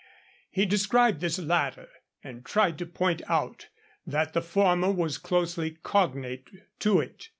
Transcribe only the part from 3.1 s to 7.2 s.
out that the former was closely cognate to